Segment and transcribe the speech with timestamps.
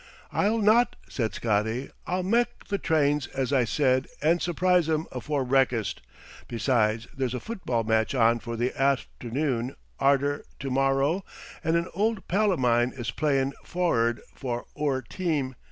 [0.31, 1.91] "I'll not," said Scotty.
[2.07, 6.01] "I'll mak' the trains as I said an' surprise 'em afore brekkist.
[6.47, 11.21] Besides, there's a football match on for the arternoon arter to morrer,
[11.63, 15.53] and an old pal o' mine is playin' for'ard for oor team.